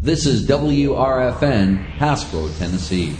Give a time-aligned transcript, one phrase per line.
[0.00, 3.16] This is WRFN, Hasbro, Tennessee.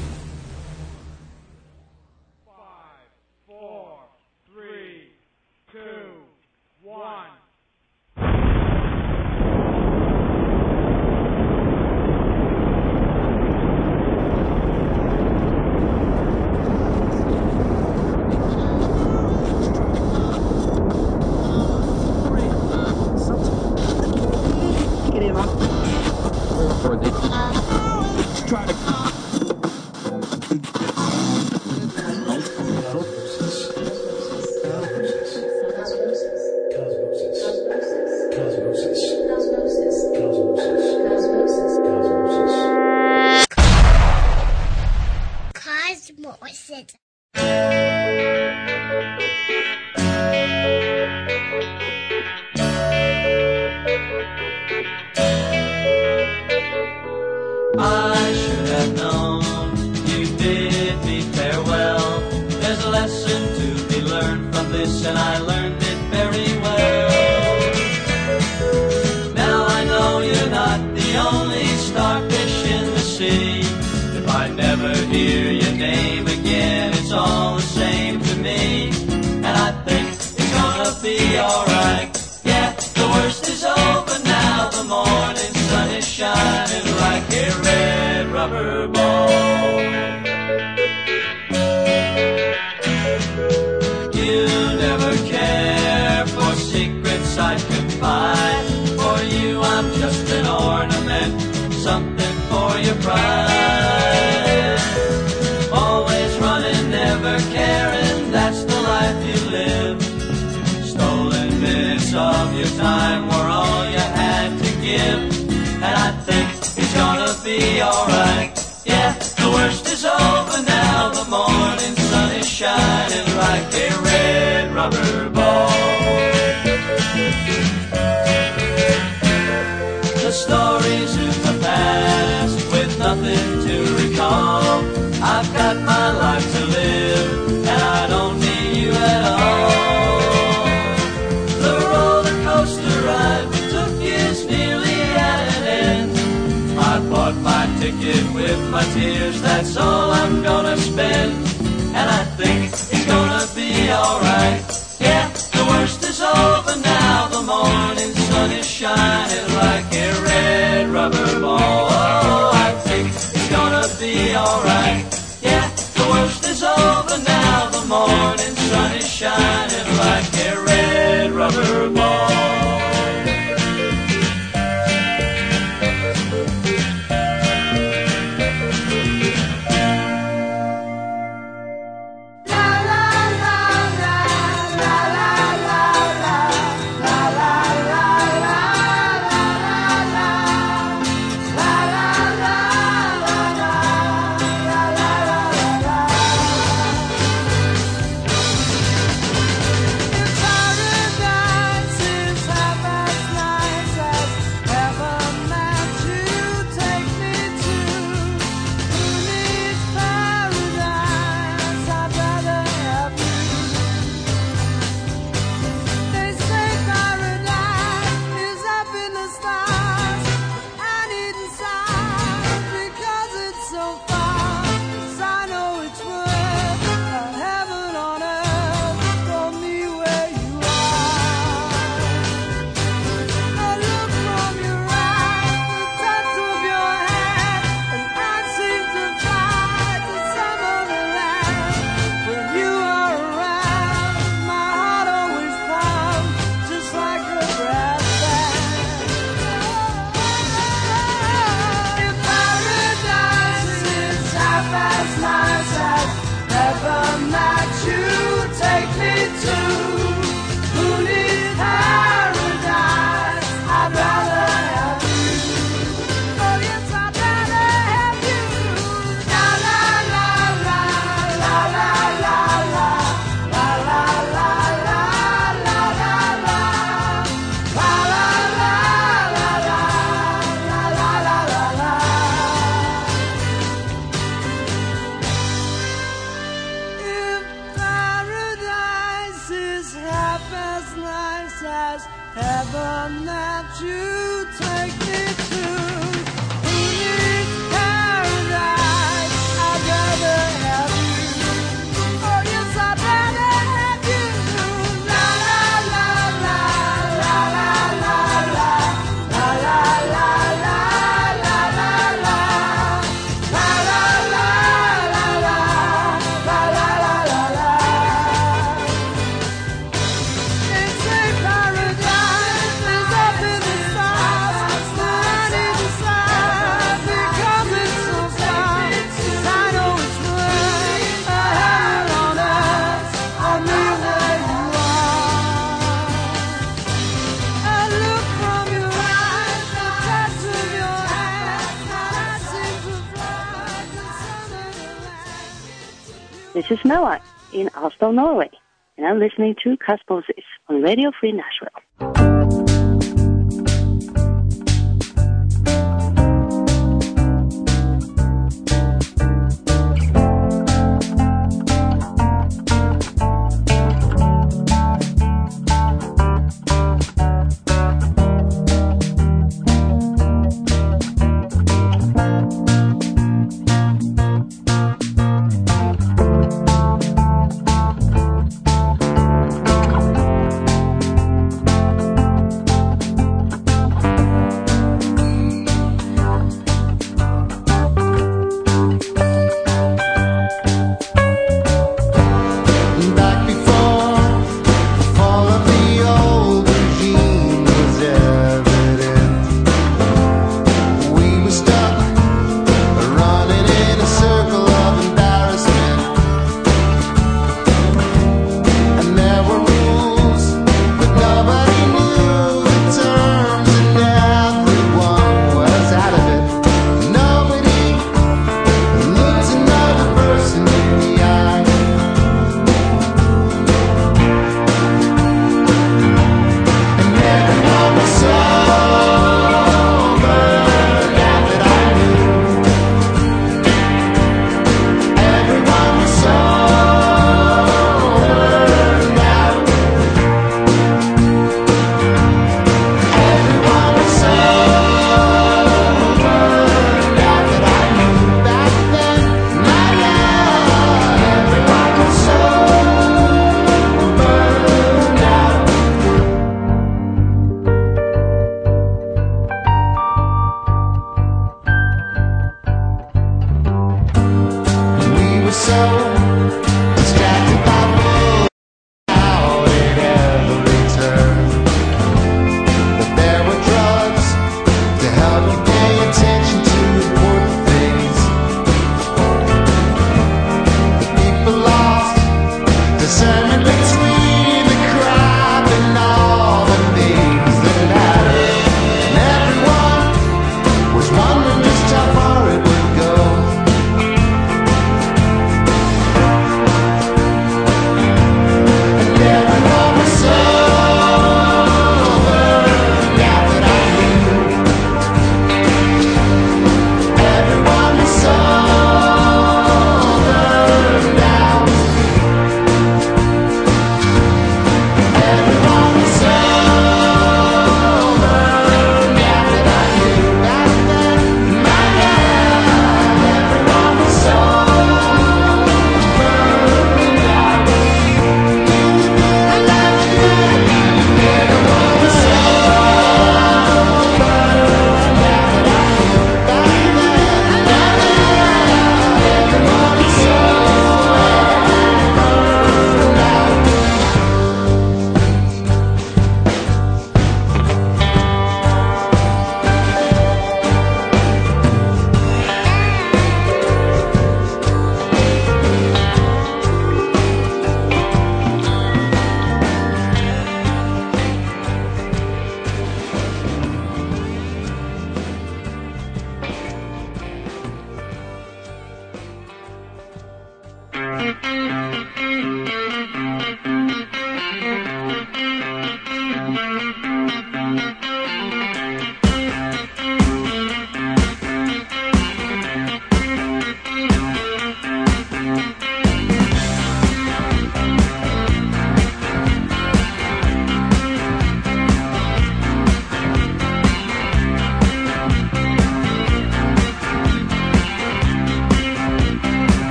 [348.13, 348.51] Norway,
[348.97, 351.58] and I'm listening to Cosmosis on Radio Free Nashville.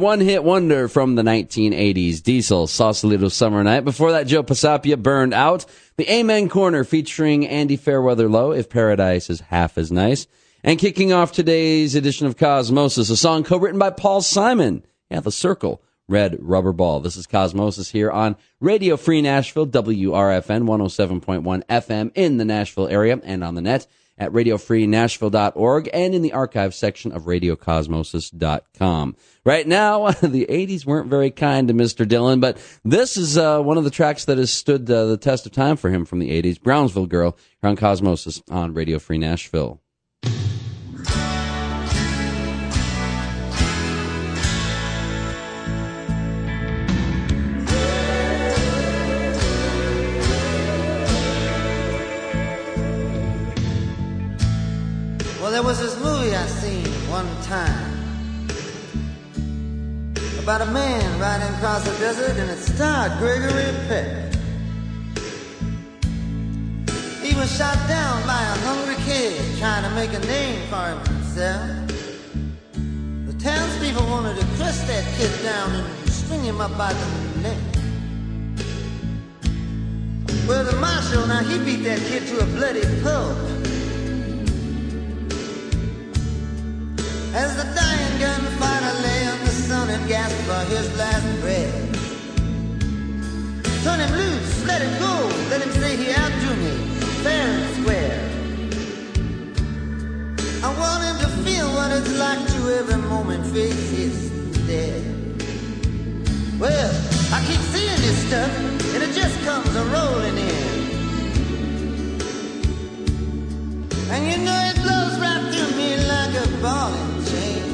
[0.00, 2.22] One hit wonder from the 1980s.
[2.22, 3.84] Diesel, Sausalito Summer Night.
[3.84, 5.66] Before that, Joe Pasapia burned out.
[5.98, 10.26] The Amen Corner featuring Andy Fairweather Low, If Paradise is Half as Nice.
[10.64, 14.86] And kicking off today's edition of Cosmosis, a song co-written by Paul Simon.
[15.10, 17.00] Yeah, The Cyrkle, Red Rubber Ball.
[17.00, 23.20] This is Cosmosis here on Radio Free Nashville, WRFN 107.1 FM in the Nashville area
[23.22, 23.86] and on the net
[24.18, 29.16] at radiofreenashville.org and in the archive section of radiocosmosis.com.
[29.44, 32.06] Right now, the 80s weren't very kind to Mr.
[32.06, 35.46] Dylan, but this is uh, one of the tracks that has stood uh, the test
[35.46, 39.18] of time for him from the 80s, Brownsville Girl, here on Cosmosis on Radio Free
[39.18, 39.80] Nashville.
[60.42, 64.34] About a man riding across the desert, and it starred Gregory Peck.
[67.22, 71.70] He was shot down by a hungry kid trying to make a name for himself.
[73.26, 77.06] The townspeople wanted to crush that kid down and string him up by the
[77.42, 77.58] neck.
[80.48, 83.36] Well, the marshal, now he beat that kid to a bloody pulp.
[87.32, 89.49] As the dying gunfighter lay on the
[89.80, 91.76] sun and gasped for his last breath.
[93.84, 95.14] Turn him loose, let him go,
[95.50, 96.74] let him say he outdrew me,
[97.24, 98.20] fair and square.
[100.66, 104.16] I want him to feel what it's like to every moment face his
[104.70, 105.06] death.
[106.60, 106.92] Well,
[107.36, 108.52] I keep seeing this stuff,
[108.94, 110.70] and it just comes a rolling in.
[114.12, 117.69] And you know it blows right through me like a ball and chain.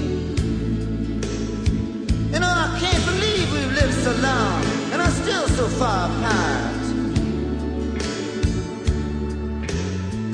[2.37, 4.63] You know, I can't believe we've lived so long
[4.93, 6.85] and are still so far apart.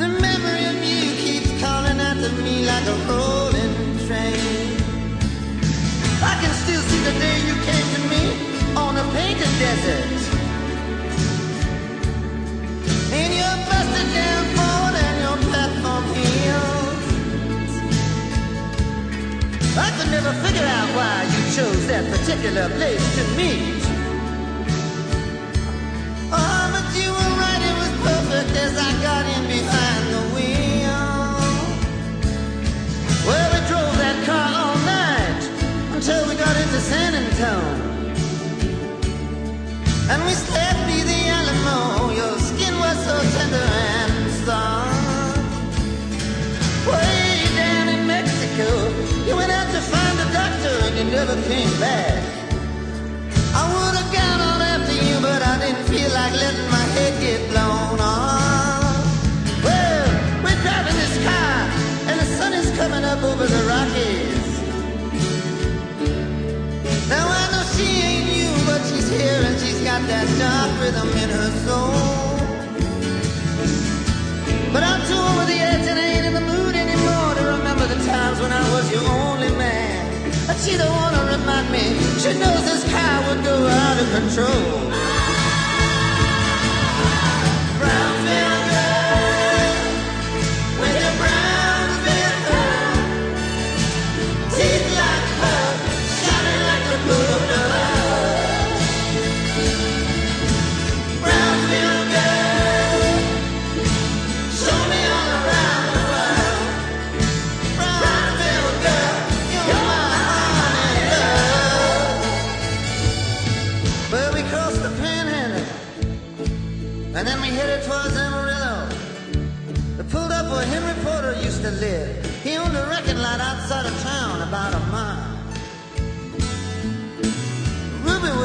[0.00, 3.74] The memory of you keeps calling to me like a rolling
[4.08, 4.82] train.
[6.30, 8.22] I can still see the day you came to me
[8.74, 10.22] on a painted desert.
[13.14, 14.61] In your busted down
[19.74, 23.80] I could never figure out why you chose that particular place to meet.
[26.30, 31.32] Oh, but you were right, it was perfect as I got in behind the wheel.
[33.24, 35.42] Well, we drove that car all night
[35.96, 37.92] until we got into San Antonio.
[40.12, 42.12] And we slept near the Alamo.
[42.12, 45.38] Your skin was so tender and soft.
[46.84, 48.91] Way down in Mexico,
[51.04, 52.22] you never came back.
[53.54, 57.12] I would have gone on after you, but I didn't feel like letting my head
[57.20, 59.02] get blown off.
[59.64, 60.06] Well,
[60.44, 61.58] we're driving this car,
[62.08, 64.46] and the sun is coming up over the Rockies.
[67.08, 71.08] Now I know she ain't you, but she's here and she's got that dark rhythm
[71.22, 72.38] in her soul.
[74.72, 77.86] But I'm too over the edge and I ain't in the mood anymore to remember
[77.88, 79.91] the times when I was your only man.
[80.62, 85.21] She don't wanna remind me, she knows this car would go out of control.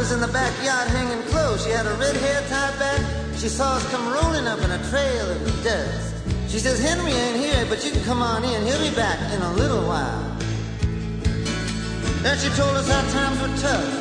[0.07, 1.65] Was in the backyard hanging clothes.
[1.65, 3.01] She had her red hair tied back.
[3.35, 6.15] She saw us come rolling up in a trail of dust.
[6.47, 8.65] She says, Henry ain't here, but you can come on in.
[8.65, 10.23] He'll be back in a little while.
[12.23, 13.91] Then she told us how times were tough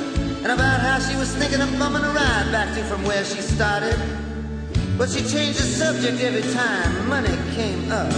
[0.45, 3.41] and about how she was thinking of bumming a ride back to from where she
[3.41, 3.99] started.
[4.97, 8.13] But she changed the subject every time money came up.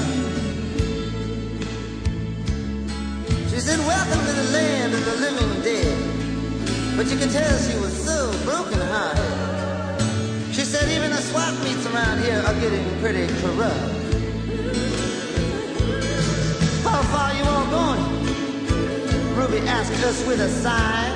[3.49, 5.59] She said, Welcome to the land of the living.
[6.99, 10.53] But you could tell she was so broken hearted.
[10.53, 13.95] She said, Even the swap meets around here are getting pretty corrupt.
[16.83, 18.03] How far you all going?
[19.37, 21.15] Ruby asked us with a sigh.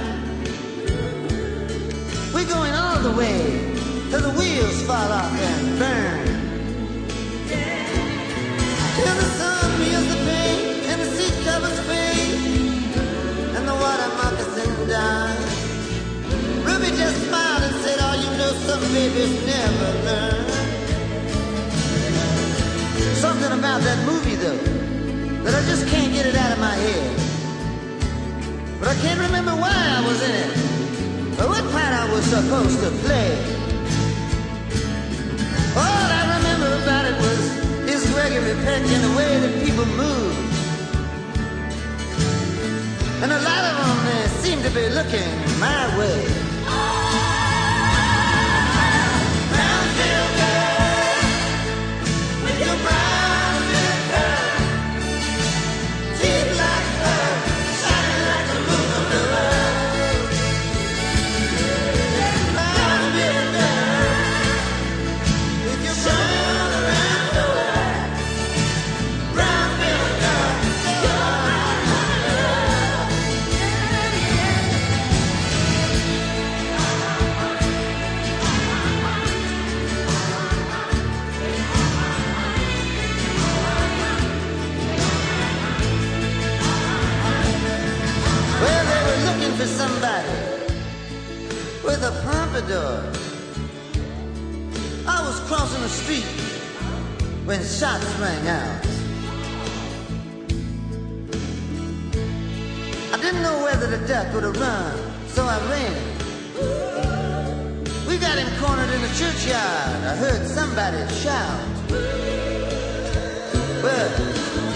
[2.32, 3.74] We're going all the way
[4.08, 6.26] till the wheels fall off and burn.
[8.94, 9.51] Till the sun
[18.92, 20.46] babies never learn."
[23.26, 24.62] Something about that movie though
[25.44, 27.10] that I just can't get it out of my head.
[28.78, 30.50] But I can't remember why I was in it
[31.40, 33.30] or what part I was supposed to play.
[35.74, 37.40] All I remember about it was
[37.90, 40.34] his Gregory Peck and the way that people move.
[43.22, 46.41] And a lot of them they eh, seem to be looking my way.
[92.70, 93.12] A.
[95.06, 96.24] I was crossing the street
[97.44, 98.86] when shots rang out.
[103.12, 104.98] I didn't know whether to duck or to run,
[105.28, 105.96] so I ran.
[108.06, 110.04] We got him cornered in the churchyard.
[110.04, 111.60] I heard somebody shout.
[113.82, 114.08] Well,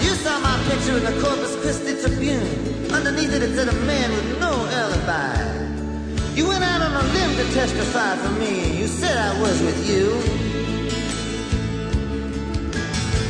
[0.03, 2.91] you saw my picture in the Corpus Christi Tribune.
[2.91, 5.56] Underneath it, it said a man with no alibi.
[6.37, 8.77] You went out on a limb to testify for me.
[8.77, 10.05] You said I was with you.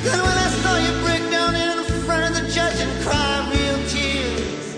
[0.03, 3.79] Then when I saw you break down in front of the judge and cry real
[3.87, 4.75] tears,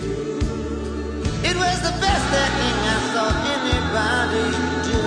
[1.42, 4.46] it was the best acting I saw anybody
[4.90, 5.02] do.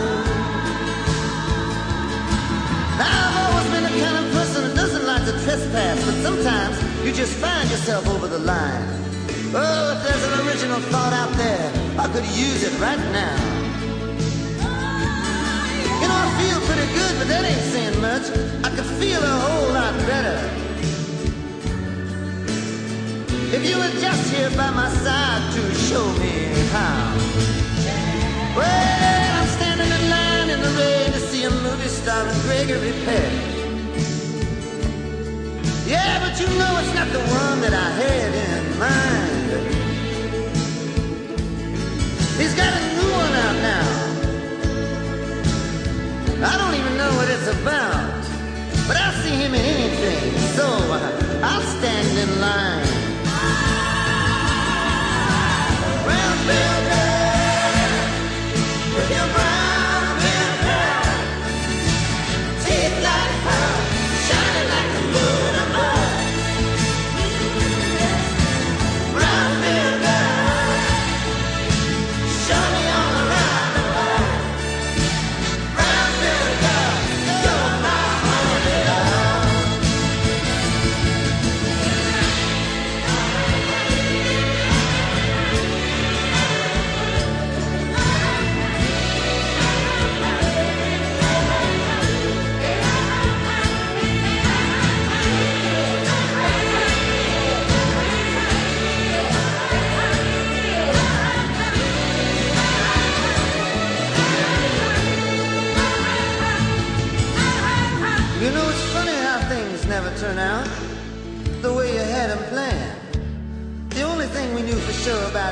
[3.07, 7.13] I've always been the kind of person that doesn't like to trespass, but sometimes you
[7.13, 9.12] just find yourself over the line.
[9.55, 13.37] Oh, if there's an original thought out there, I could use it right now.
[16.01, 18.33] You know, I feel pretty good, but that ain't saying much.
[18.65, 20.41] I could feel a whole lot better.
[23.53, 27.13] If you were just here by my side to show me how.
[28.57, 33.33] Well, I'm standing in line in the rain to see a movie starring Gregory Peck.
[35.87, 39.42] Yeah, but you know it's not the one that I had in mind.
[42.39, 43.87] He's got a new one out now.
[46.45, 48.25] I don't even know what it's about,
[48.89, 50.67] but I'll see him in anything, so
[51.43, 53.03] I'll stand in line.
[56.05, 56.72] Brownsville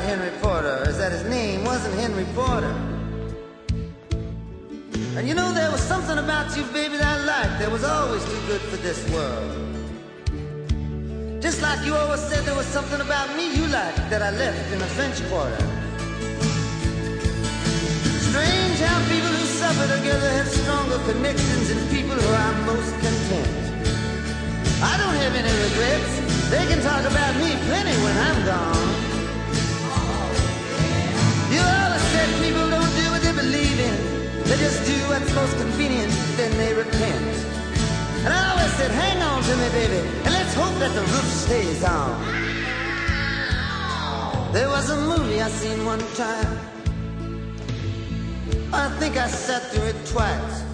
[0.00, 2.74] about Henry Porter is that his name wasn't Henry Porter.
[5.16, 8.24] And you know, there was something about you, baby, that I liked that was always
[8.24, 9.50] too good for this world.
[11.42, 14.72] Just like you always said there was something about me you liked that I left
[14.72, 15.64] in the French Quarter.
[18.28, 23.50] Strange how people who suffer together have stronger connections than people who are most content.
[24.82, 26.12] I don't have any regrets.
[26.48, 28.89] They can talk about me plenty when I'm gone.
[34.50, 37.36] They just do what's most convenient, then they repent.
[38.24, 41.28] And I always said, hang on to me, baby, and let's hope that the roof
[41.46, 42.10] stays on.
[44.52, 46.58] There was a movie I seen one time.
[48.72, 50.64] I think I sat through it twice.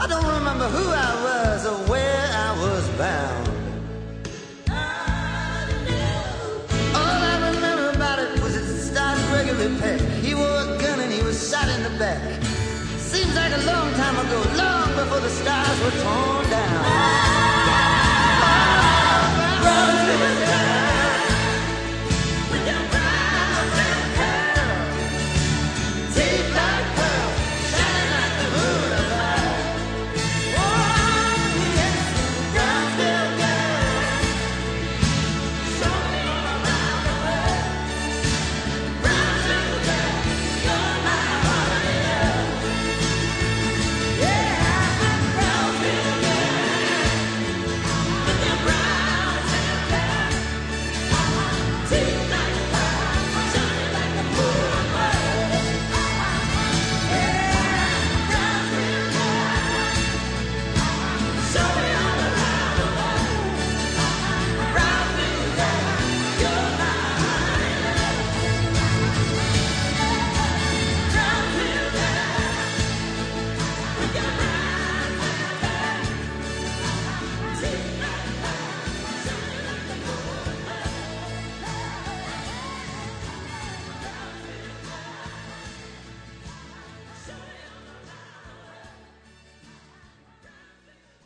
[0.00, 3.48] I don't remember who I was or where I was bound.
[6.98, 10.00] All I remember about it was it starred Gregory Peck.
[10.24, 12.49] He wore a gun and he was shot in the back.
[13.10, 17.00] Seems like a long time ago, long before the stars were torn down.
[20.06, 20.49] Deep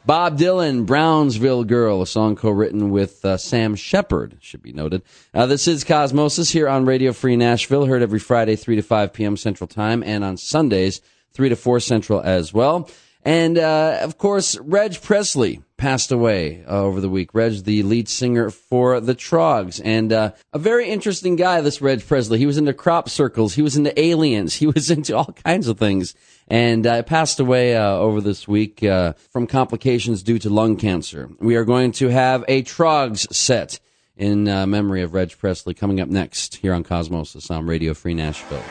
[0.06, 5.00] Bob Dylan, Brownsville Girl, a song co-written with uh, Sam Shepard, should be noted.
[5.32, 9.14] Uh, this is Cosmosis here on Radio Free Nashville, heard every Friday, 3 to 5
[9.14, 9.38] p.m.
[9.38, 11.00] Central Time, and on Sundays,
[11.32, 12.90] 3 to 4 Central as well.
[13.24, 17.32] And, uh, of course, Reg Presley passed away uh, over the week.
[17.32, 22.06] Reg, the lead singer for the Troggs, and uh, a very interesting guy, this Reg
[22.06, 22.38] Presley.
[22.38, 25.78] He was into crop circles, he was into aliens, he was into all kinds of
[25.78, 26.14] things
[26.48, 31.30] and uh, passed away uh, over this week uh, from complications due to lung cancer.
[31.40, 33.80] We are going to have a Troggs set
[34.16, 38.62] in memory of Reg Presley coming up next here on Cosmosis on Radio Free Nashville.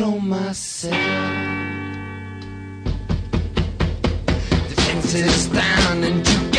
[0.00, 0.94] Control myself.
[5.12, 6.49] Is down and you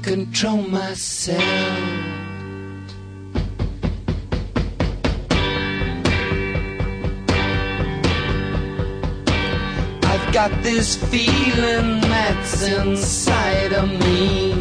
[0.00, 1.42] can't control myself.
[10.32, 14.52] got this feeling that's inside of me.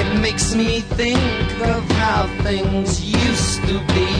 [0.00, 1.20] It makes me think
[1.60, 4.12] of how things used to be.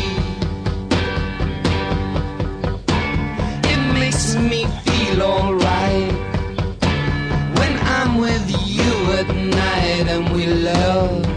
[3.73, 6.32] It makes me feel alright.
[8.05, 11.32] I'm with you at night and we love.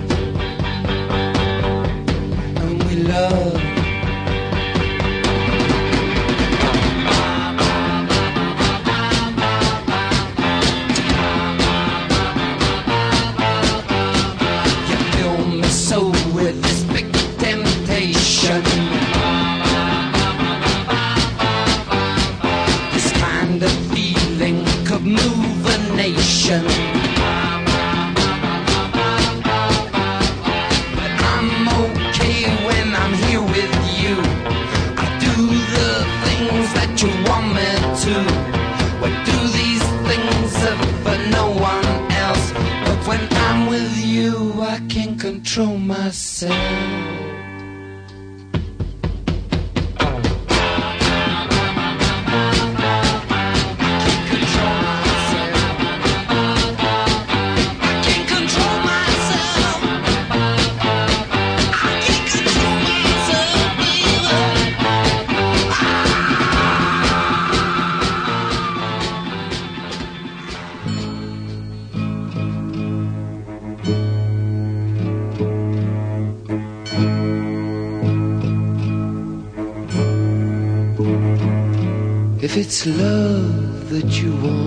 [84.26, 84.65] You want,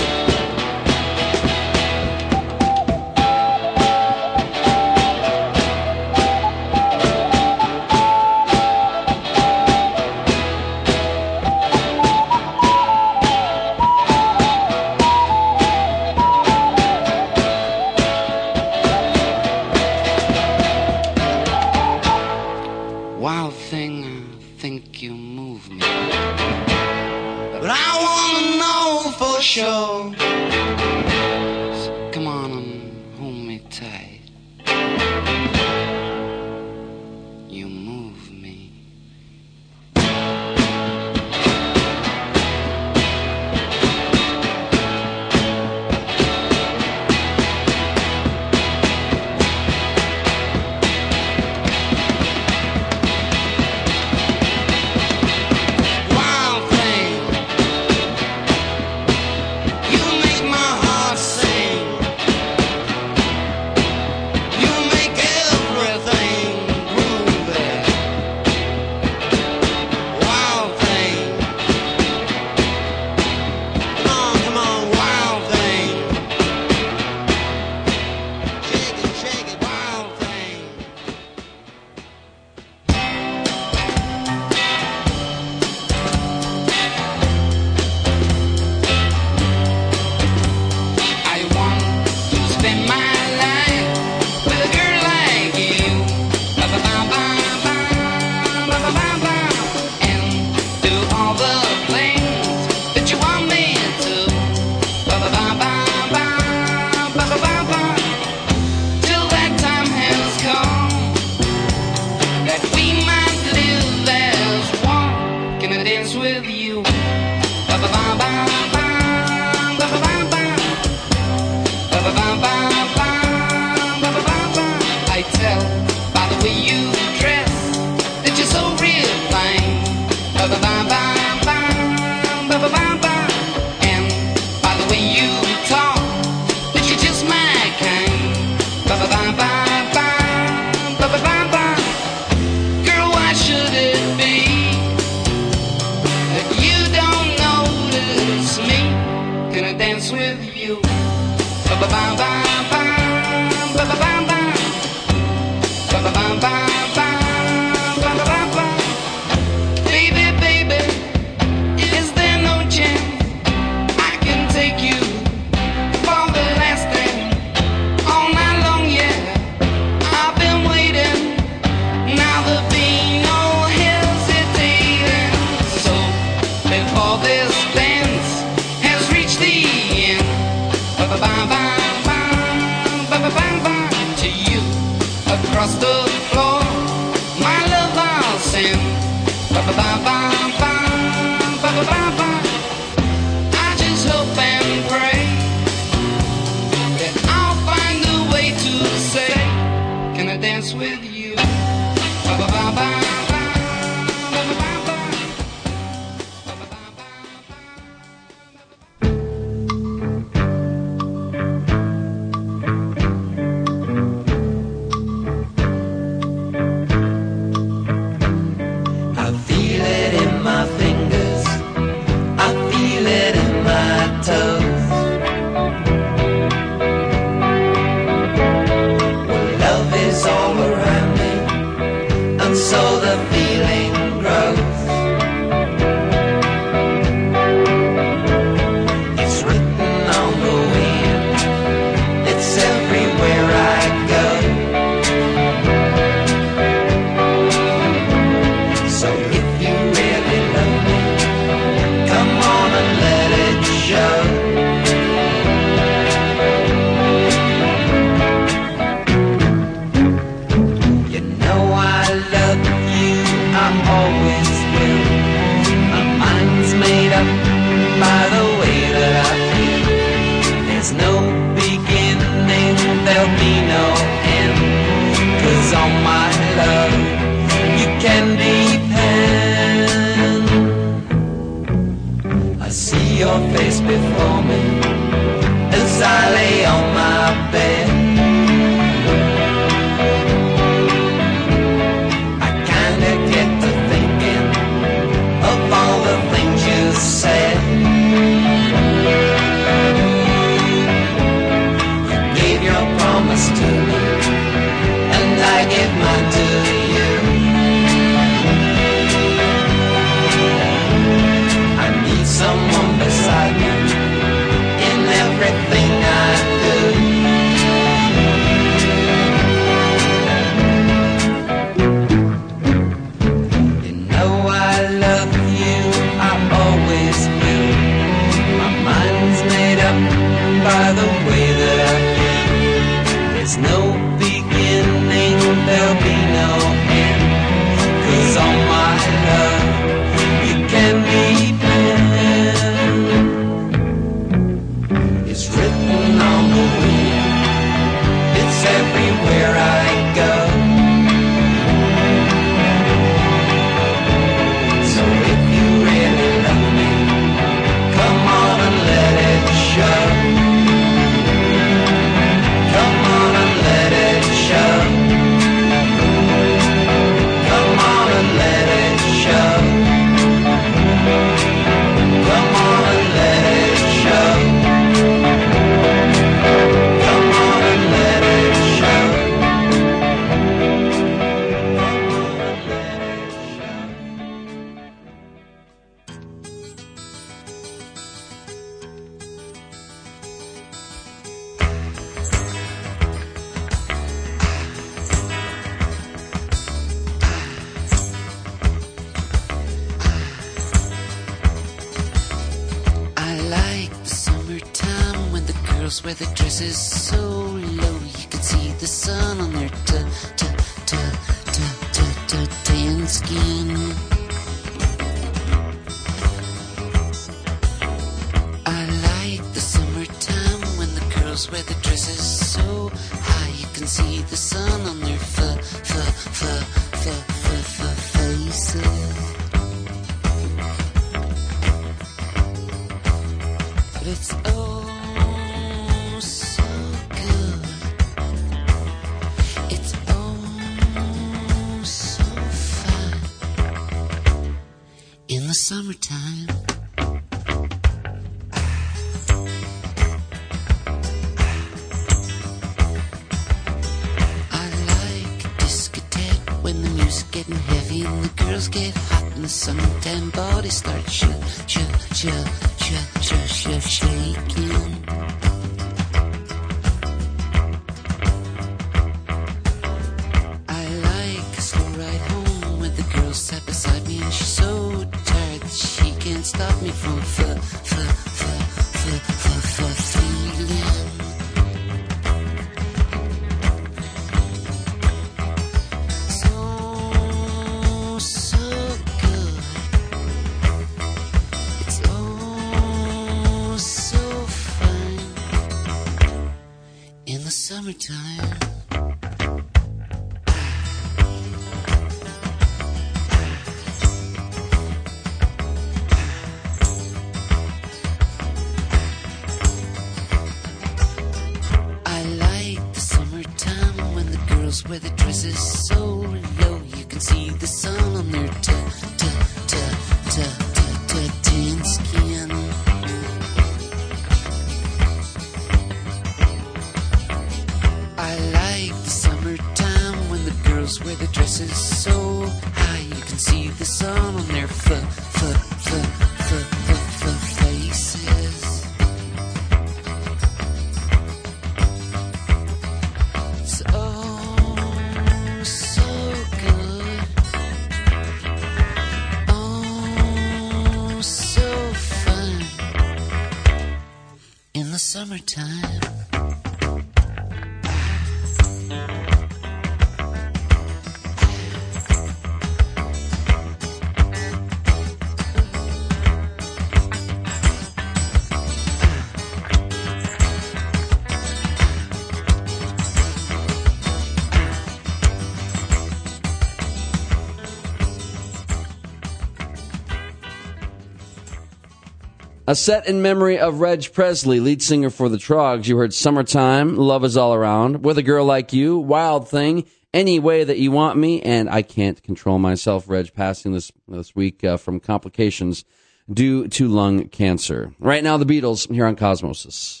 [582.66, 585.86] A set in memory of Reg Presley, lead singer for the Troggs.
[585.86, 589.84] You heard Summertime, Love is All Around, With a Girl Like You, Wild Thing,
[590.14, 594.34] Any Way That You Want Me, and I Can't Control Myself, Reg passing this, this
[594.34, 595.84] week uh, from complications
[596.32, 597.92] due to lung cancer.
[597.98, 600.00] Right now, the Beatles here on Cosmosis.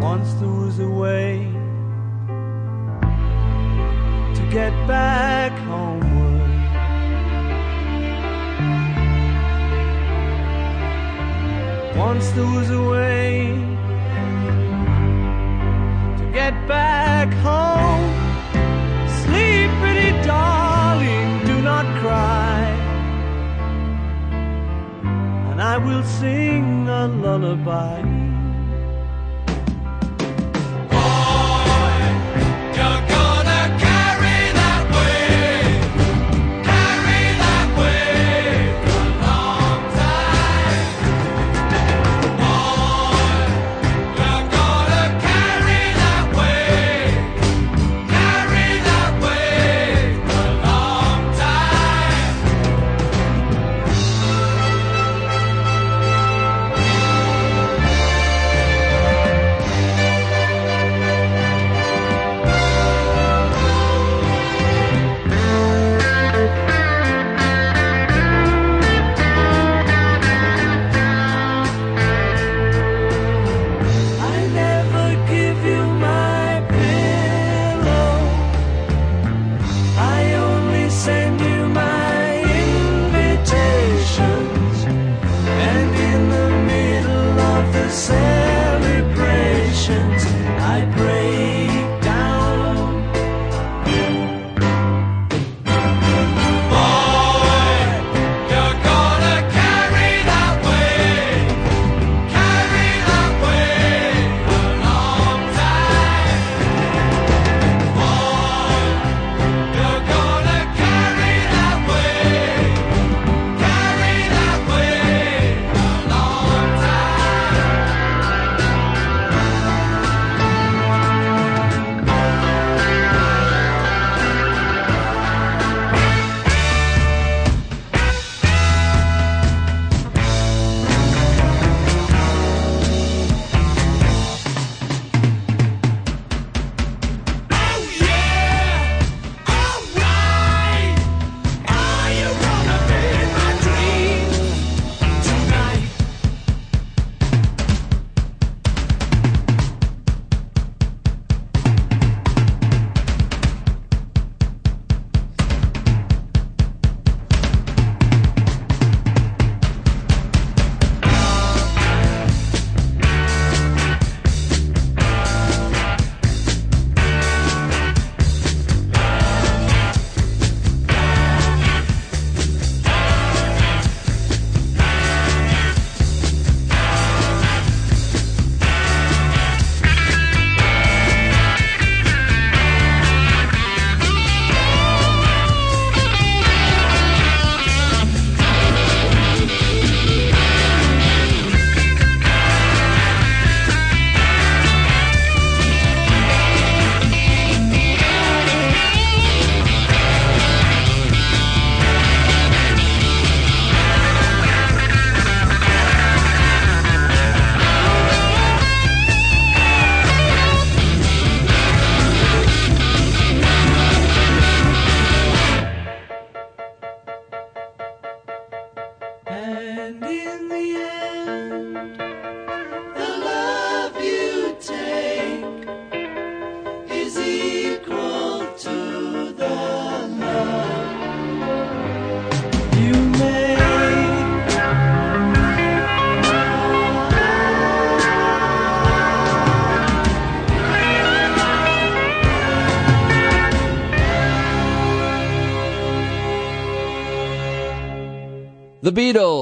[0.00, 1.44] Once there was a way
[4.34, 6.40] to get back homeward.
[11.94, 13.52] Once there was a way
[16.16, 18.10] to get back home.
[19.20, 22.62] Sleep, pretty darling, do not cry.
[25.50, 28.19] And I will sing a lullaby.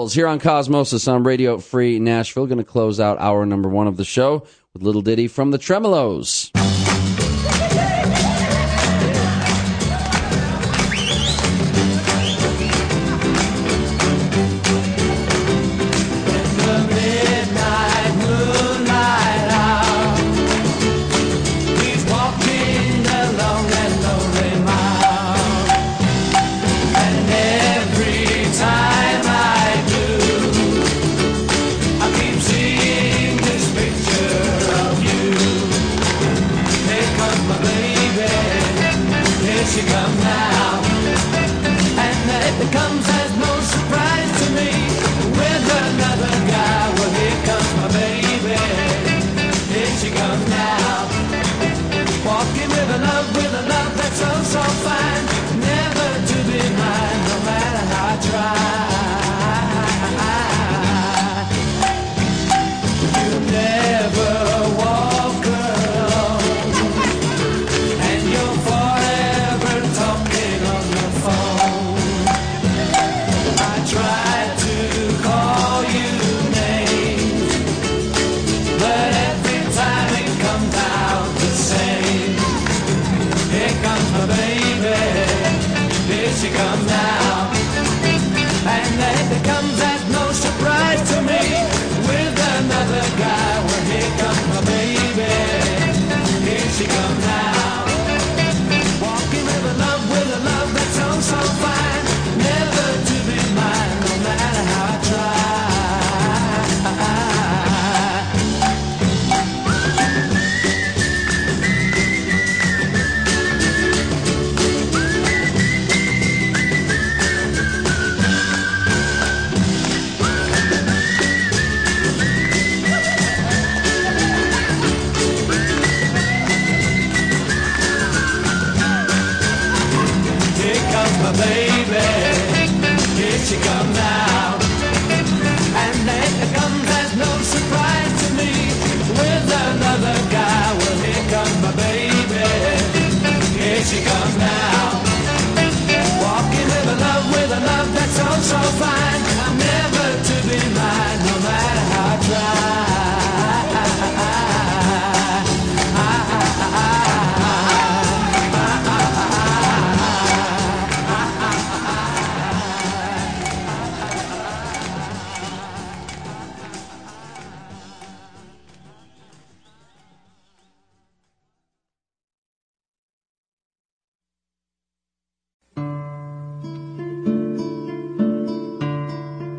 [0.08, 2.46] Beatles here on Cosmosis on Radio Free Nashville.
[2.46, 5.58] Going to close out hour number one of the show with little ditty from the
[5.58, 6.50] Tremeloes.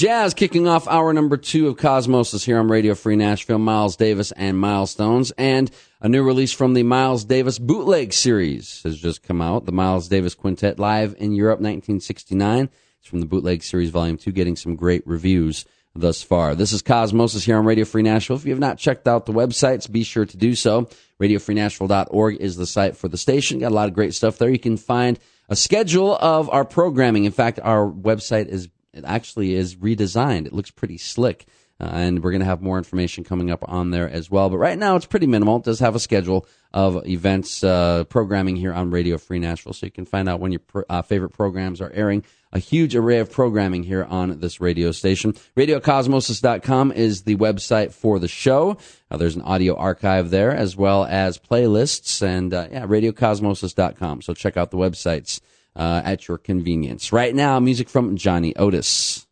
[0.00, 3.58] Jazz kicking off hour number two of Cosmosis here on Radio Free Nashville.
[3.58, 5.30] Miles Davis and Milestones.
[5.32, 5.70] And
[6.00, 9.66] a new release from the Miles Davis bootleg series has just come out.
[9.66, 12.70] The Miles Davis Quintet live in Europe 1969.
[12.98, 16.54] It's from the bootleg series volume two, getting some great reviews thus far.
[16.54, 18.36] This is Cosmosis here on Radio Free Nashville.
[18.36, 20.88] If you have not checked out the websites, be sure to do so.
[21.20, 23.58] RadioFreeNashville.org is the site for the station.
[23.58, 24.48] Got a lot of great stuff there.
[24.48, 25.18] You can find
[25.50, 27.26] a schedule of our programming.
[27.26, 30.46] In fact, our website is it actually is redesigned.
[30.46, 31.46] It looks pretty slick.
[31.80, 34.50] Uh, and we're going to have more information coming up on there as well.
[34.50, 35.56] But right now, it's pretty minimal.
[35.56, 39.86] It does have a schedule of events, uh, programming here on Radio Free Nashville, so
[39.86, 42.22] you can find out when your pr- uh, favorite programs are airing.
[42.52, 45.32] A huge array of programming here on this radio station.
[45.56, 48.76] RadioCosmosis.com is the website for the show.
[49.10, 54.20] Uh, there's an audio archive there, as well as playlists, and uh, yeah, RadioCosmosis.com.
[54.20, 55.40] So check out the websites
[55.76, 57.12] uh, at your convenience.
[57.12, 59.26] Right now, music from Johnny Otis.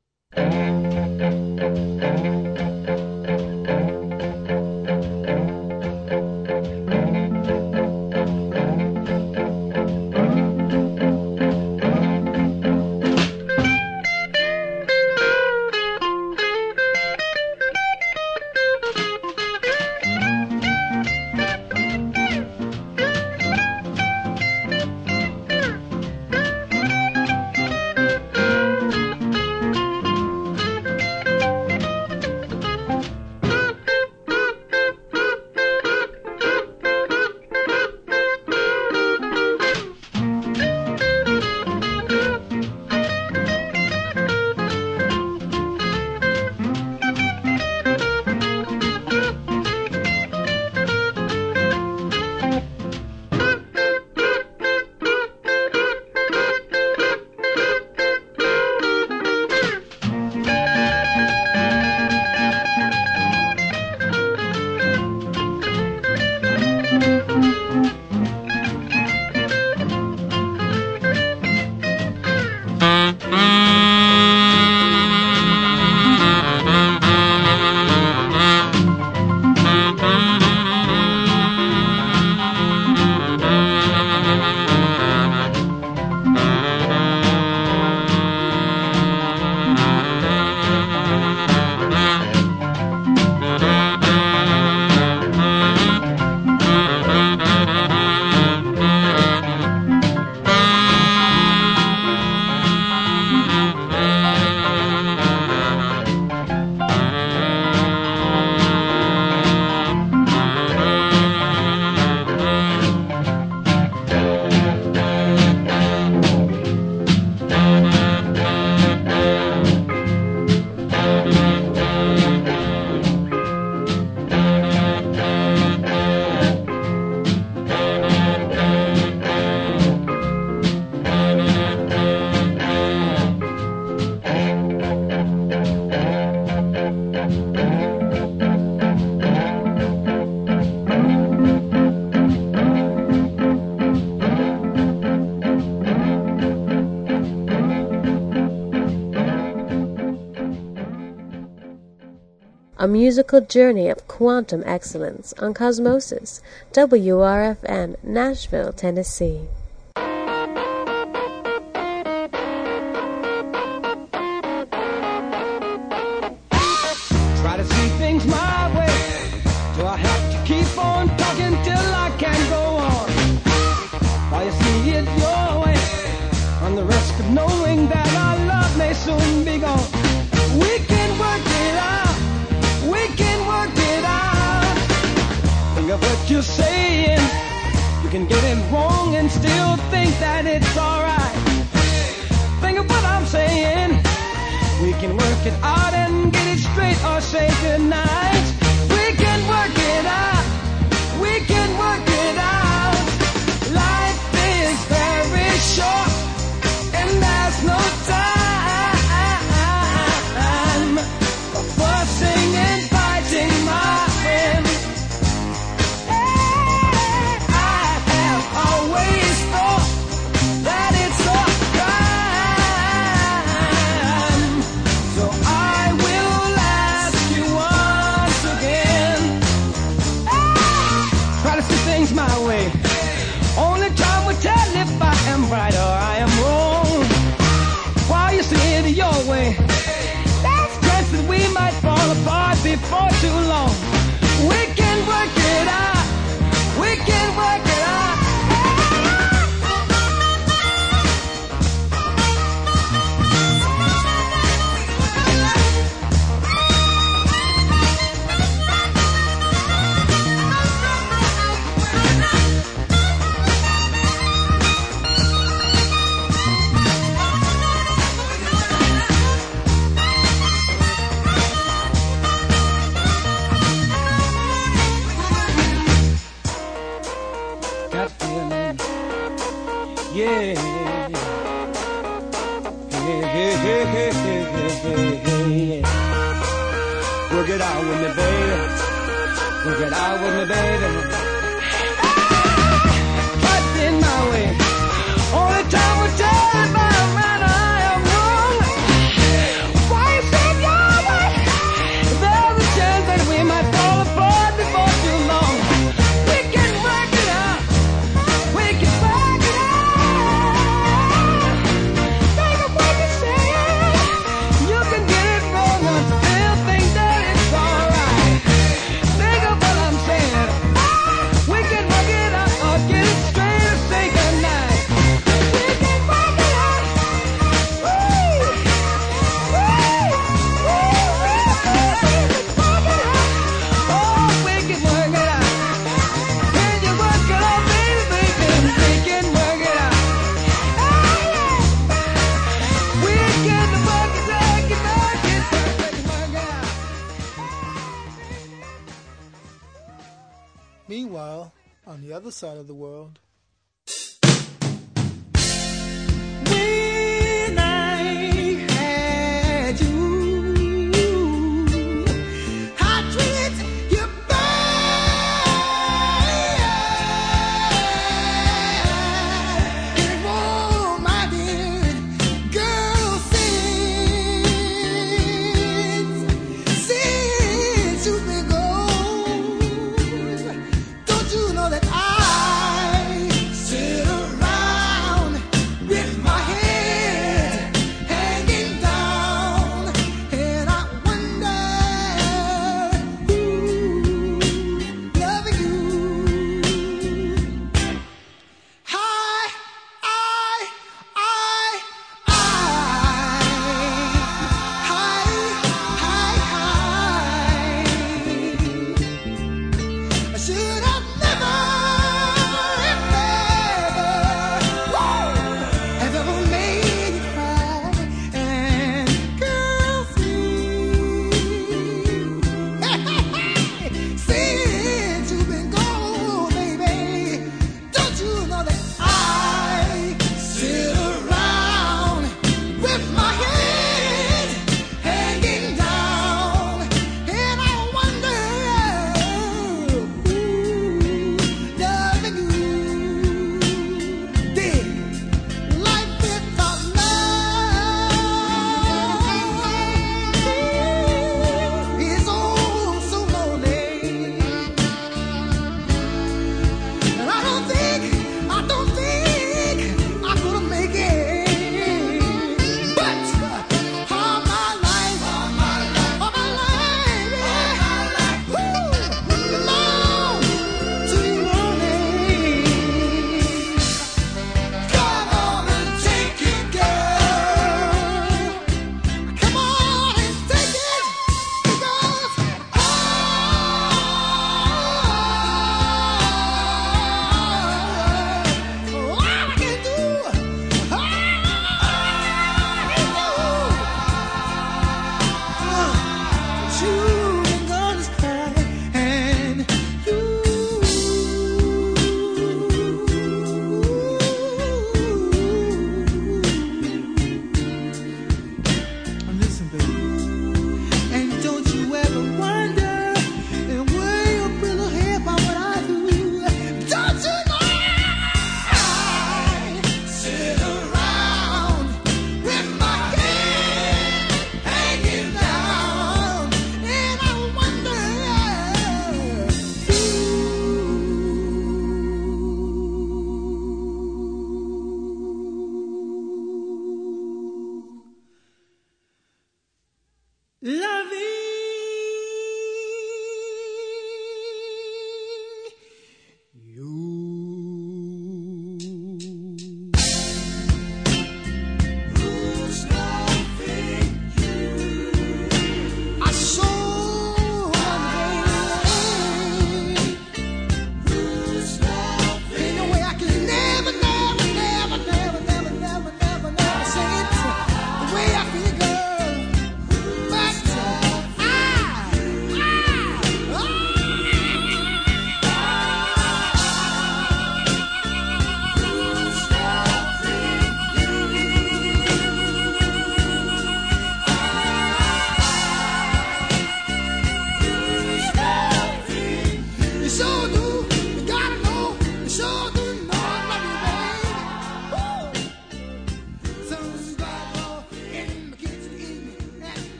[152.88, 156.40] Musical journey of quantum excellence on Cosmosis,
[156.72, 159.48] WRFN, Nashville, Tennessee.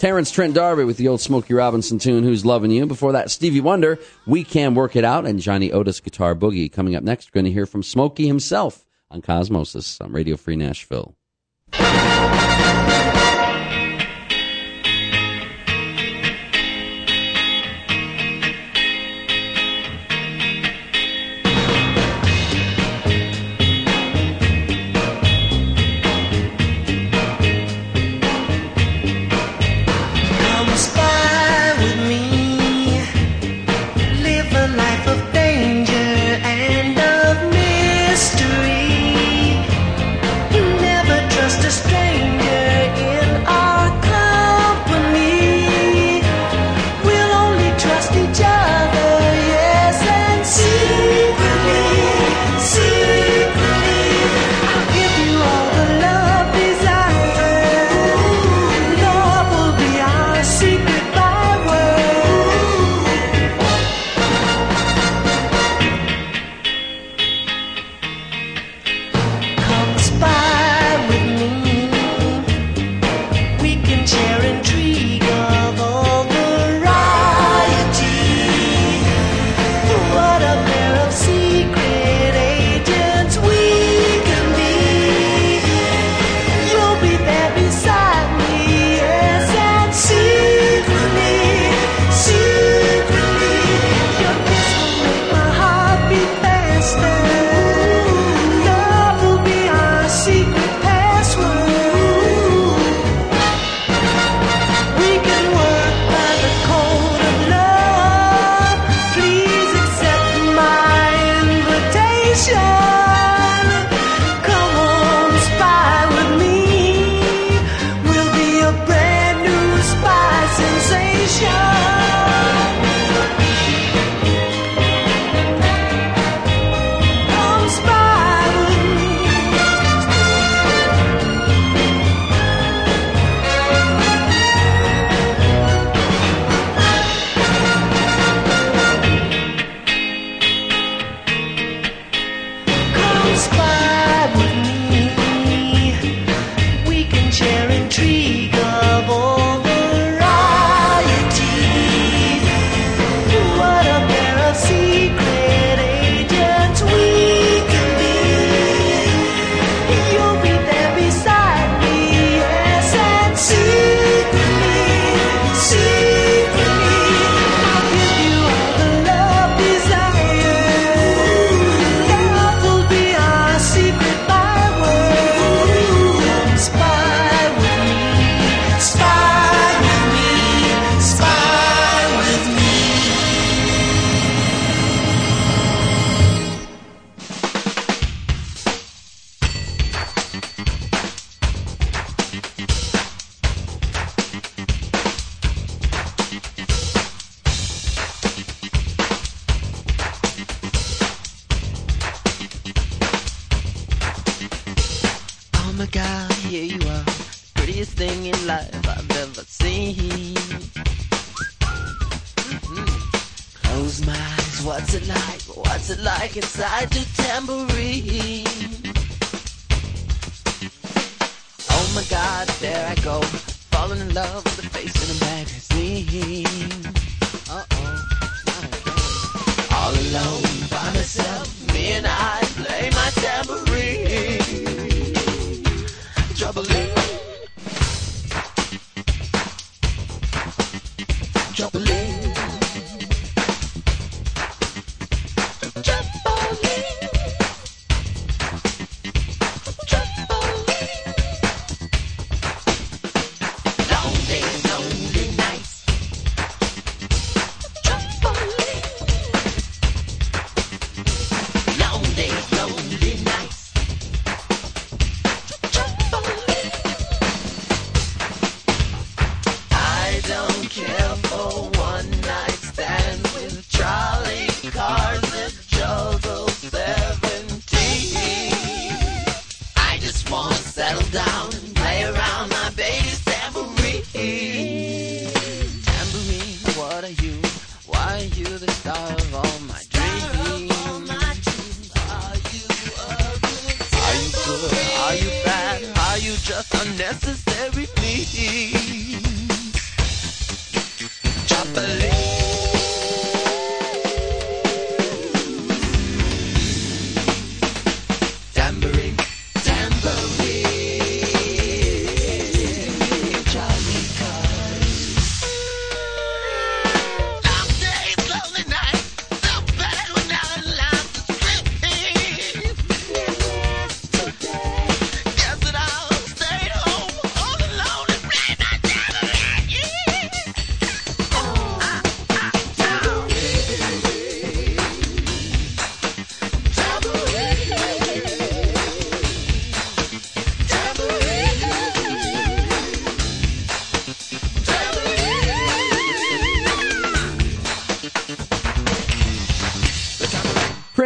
[0.00, 2.86] Terence Trent D'Arby with the old Smokey Robinson tune, Who's Loving You.
[2.86, 6.72] Before that, Stevie Wonder, We Can Work It Out, and Johnny Otis Guitar Boogie.
[6.72, 10.56] Coming up next, we're going to hear from Smokey himself on Cosmosis on Radio Free
[10.56, 11.14] Nashville.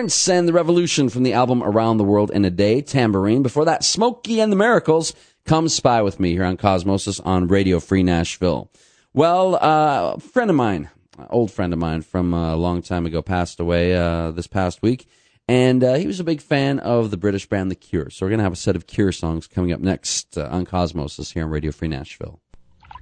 [0.05, 3.43] And the Revolution from the album Around the World in a Day, Tambourine.
[3.43, 5.15] Before that, Smokey and the Miracles,
[5.47, 8.71] Come Spy with Me here on Cosmosis on Radio Free Nashville.
[9.15, 13.07] Well, uh, a friend of mine, an old friend of mine from a long time
[13.07, 15.09] ago, passed away uh, this past week.
[15.49, 18.11] And uh, he was a big fan of the British band The Cure.
[18.11, 20.67] So we're going to have a set of Cure songs coming up next uh, on
[20.67, 22.43] Cosmosis here on Radio Free Nashville.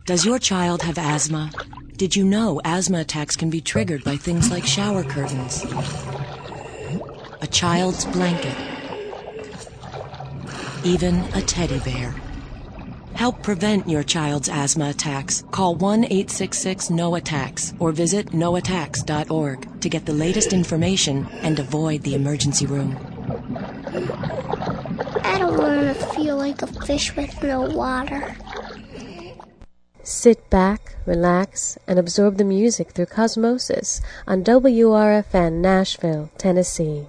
[0.07, 1.51] Does your child have asthma?
[1.97, 5.65] Did you know asthma attacks can be triggered by things like shower curtains,
[7.43, 8.57] a child's blanket,
[10.85, 12.15] even a teddy bear?
[13.15, 15.45] Help prevent your child's asthma attacks.
[15.51, 22.03] Call 1 866 NO ATTACKS or visit noattacks.org to get the latest information and avoid
[22.03, 22.97] the emergency room.
[25.25, 28.35] I don't want to feel like a fish with no water.
[30.03, 37.07] Sit back, relax, and absorb the music through Cosmosis on WRFN Nashville, Tennessee.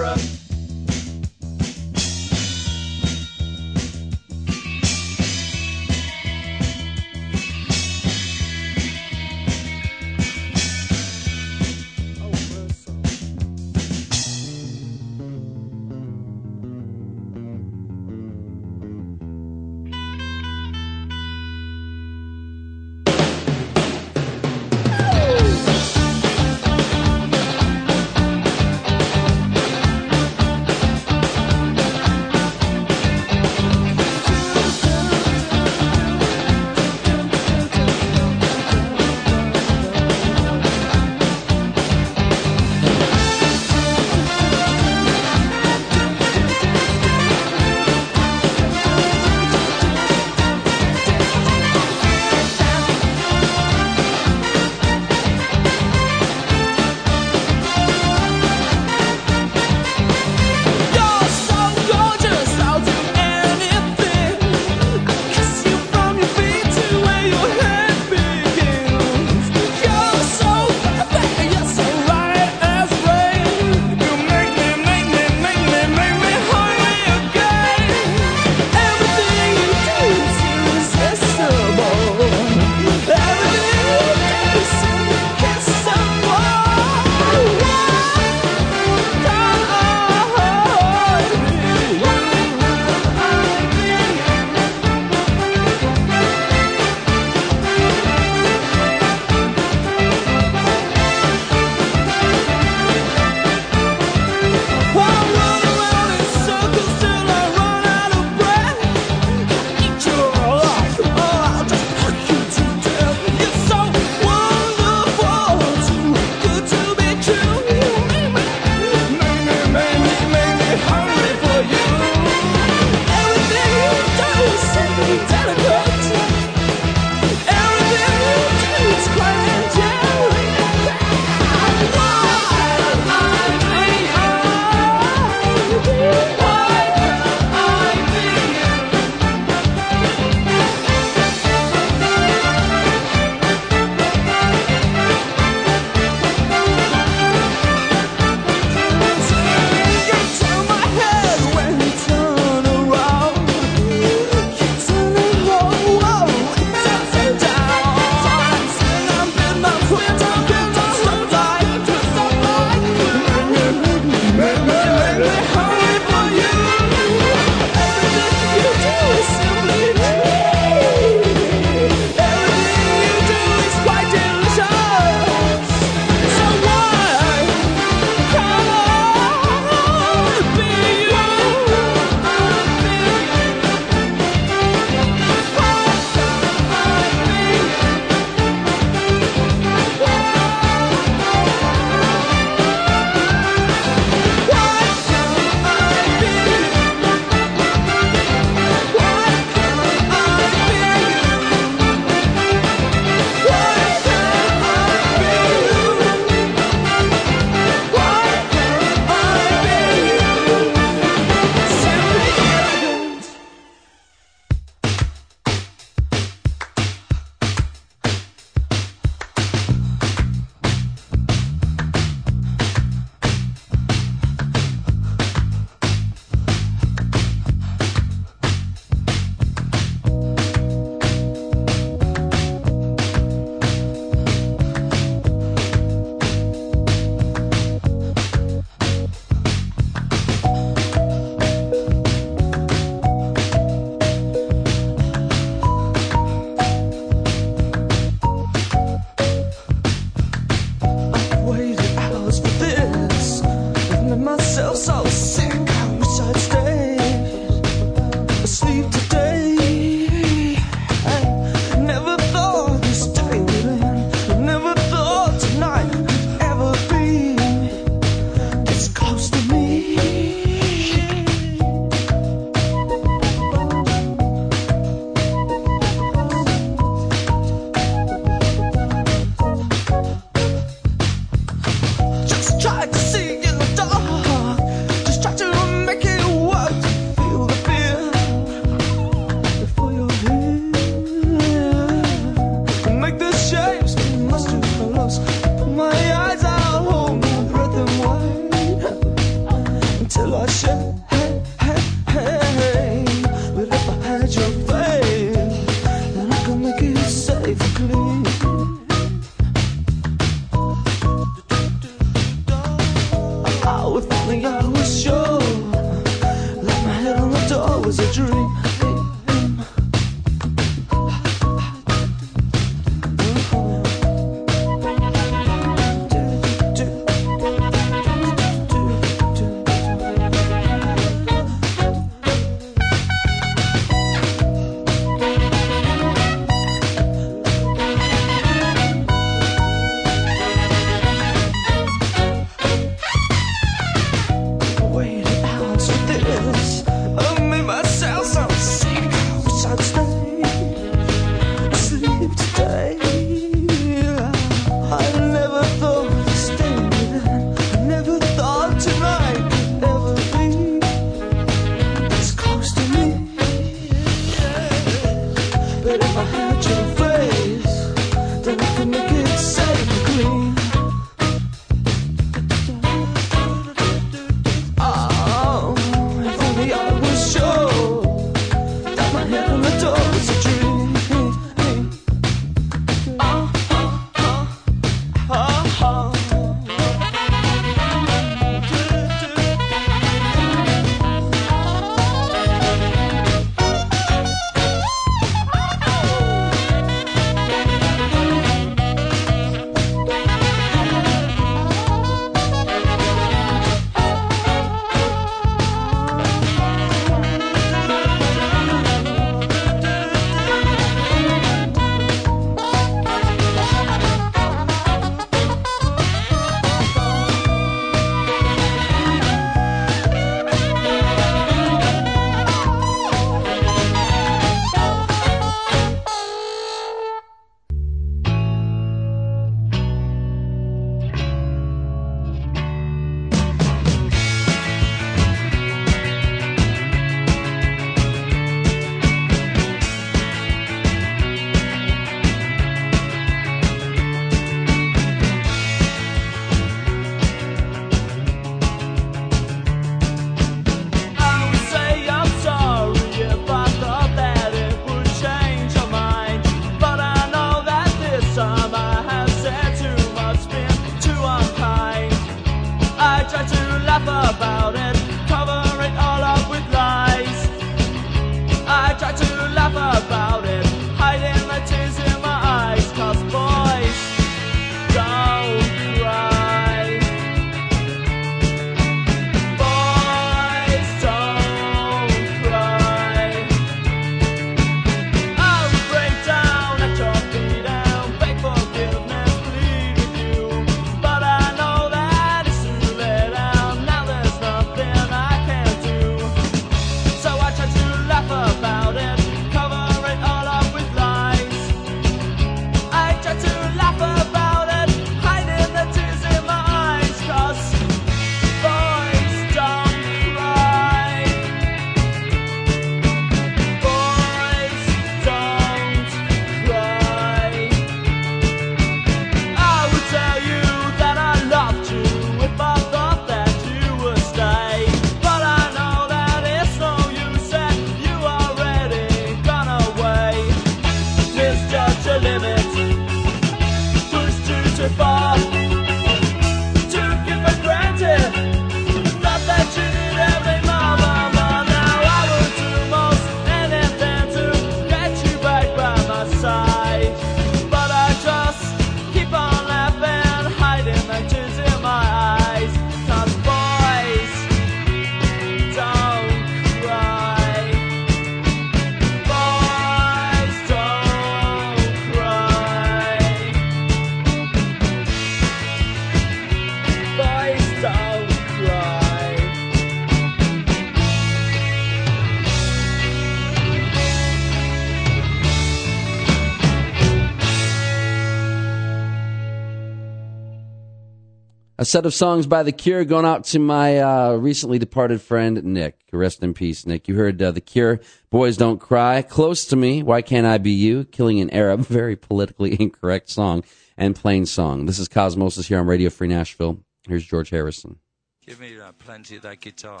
[581.92, 585.98] Set of songs by The Cure going out to my uh, recently departed friend, Nick.
[586.10, 587.06] Rest in peace, Nick.
[587.06, 588.00] You heard uh, The Cure,
[588.30, 592.16] Boys Don't Cry, Close to Me, Why Can't I Be You, Killing an Arab, very
[592.16, 593.62] politically incorrect song,
[593.98, 594.86] and Plain Song.
[594.86, 596.78] This is Cosmosis here on Radio Free Nashville.
[597.06, 597.98] Here's George Harrison.
[598.46, 600.00] Give me uh, plenty of that guitar.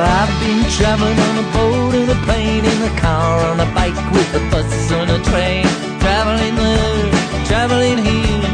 [0.00, 3.94] I've been traveling on a boat, in a plane, in a car, on a bike,
[4.12, 5.66] with a bus, on a train.
[6.00, 7.10] Traveling there,
[7.46, 8.50] traveling here,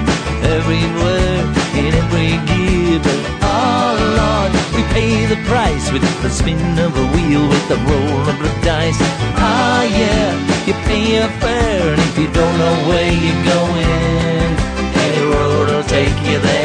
[0.56, 1.40] everywhere,
[1.80, 3.00] in every gear.
[3.00, 7.78] But oh Lord, we pay the price with the spin of a wheel, with the
[7.88, 9.00] roll of the dice.
[9.36, 10.30] Ah yeah,
[10.66, 14.50] you pay your fare, and if you don't know where you're going,
[15.04, 16.59] any road will take you there.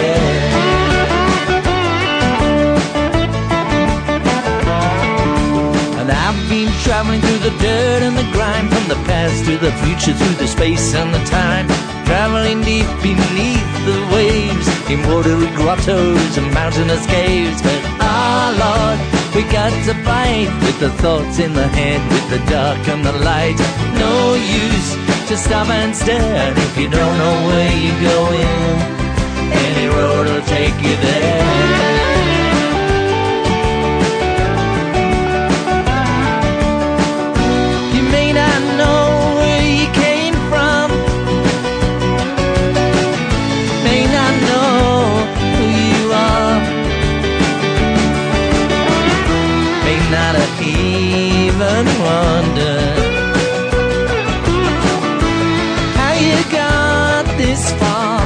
[7.46, 11.14] The dirt and the grime, from the past to the future, through the space and
[11.14, 11.68] the time.
[12.10, 17.62] Traveling deep beneath the waves, in watery grottos and mountainous caves.
[17.62, 18.98] But ah, Lord,
[19.36, 23.14] we got to fight with the thoughts in the head, with the dark and the
[23.30, 23.60] light.
[23.94, 24.90] No use
[25.30, 28.58] to stop and stare if you don't know where you're going.
[29.66, 32.35] Any road will take you there.
[51.86, 52.98] Even wondered
[55.96, 58.22] how you got this far.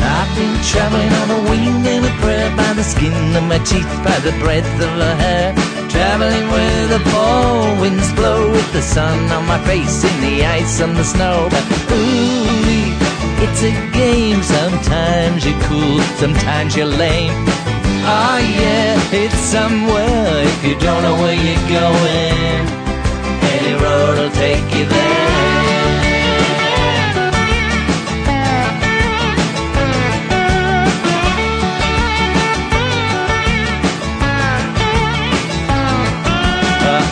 [0.00, 3.88] I've been traveling on a wing and a prayer by the skin of my teeth,
[4.04, 5.54] by the breath of her hair.
[5.88, 10.80] Traveling where the fall winds blow with the sun on my face in the ice
[10.80, 11.48] and the snow.
[11.50, 12.94] But ooh,
[13.44, 14.42] it's a game.
[14.42, 17.67] Sometimes you're cool, sometimes you're lame.
[18.10, 22.64] Oh yeah, it's somewhere if you don't know where you're going.
[23.54, 25.28] Any road will take you there.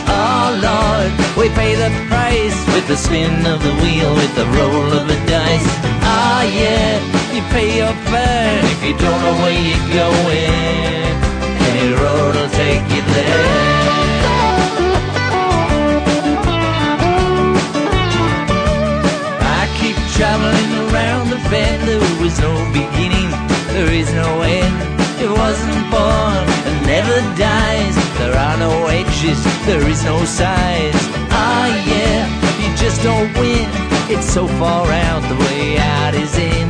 [0.09, 4.89] Oh Lord, we pay the price with the spin of the wheel, with the roll
[4.99, 5.67] of the dice.
[6.01, 6.97] Ah yeah,
[7.35, 11.07] you pay your fare if you don't know where you're going.
[11.69, 14.47] Any road will take you there.
[19.59, 21.87] I keep traveling around the bend.
[21.87, 23.29] There was no beginning,
[23.75, 24.75] there is no end.
[25.19, 27.95] It wasn't born and never dies.
[28.19, 31.01] There are no edges, there is no sides.
[31.31, 32.21] Ah, yeah,
[32.61, 33.96] you just don't win.
[34.09, 36.69] It's so far out, the way out is in.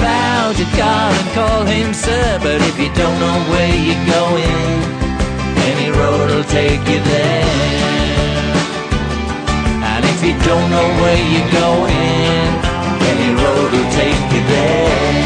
[0.00, 4.80] Bow to God and call him sir, but if you don't know where you're going,
[5.68, 7.44] any road will take you there.
[9.92, 12.48] And if you don't know where you're going,
[13.12, 15.20] any road will take you there.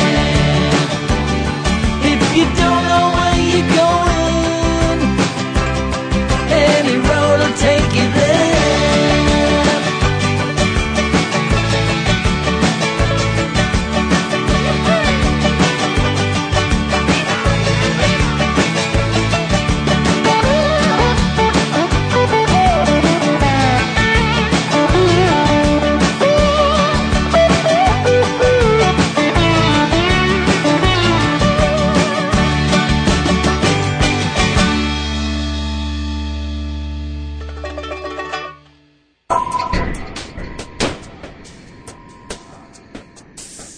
[2.03, 5.01] If you don't know where you're going,
[6.51, 8.24] any road will take you there.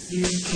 [0.09, 0.53] It's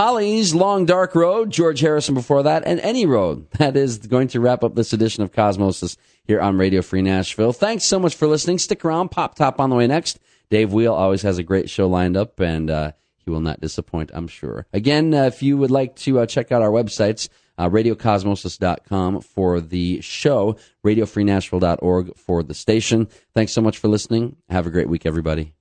[0.00, 3.46] Hollies, Long Dark Road, George Harrison before that, and Any Road.
[3.58, 7.52] That is going to wrap up this edition of Cosmosis here on Radio Free Nashville.
[7.52, 8.56] Thanks so much for listening.
[8.56, 9.10] Stick around.
[9.10, 10.18] Pop Top on the way next.
[10.48, 14.10] Dave Wheel always has a great show lined up, and uh, he will not disappoint,
[14.14, 14.64] I'm sure.
[14.72, 17.28] Again, uh, if you would like to uh, check out our websites,
[17.58, 23.06] uh, radiocosmosis.com for the show, radiofreenashville.org for the station.
[23.34, 24.36] Thanks so much for listening.
[24.48, 25.52] Have a great week, everybody.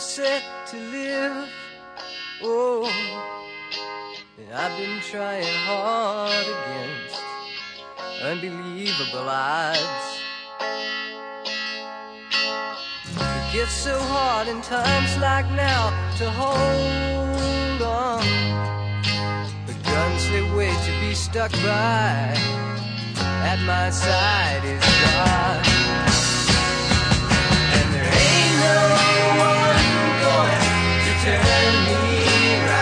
[0.00, 1.48] Was set to live.
[2.42, 2.88] Oh,
[4.54, 7.20] I've been trying hard against
[8.22, 10.06] unbelievable odds.
[13.12, 18.24] It gets so hard in times like now to hold on.
[19.66, 22.32] The guns they wait to be stuck by
[23.52, 25.69] at my side is God.
[31.22, 32.80] To turn me around.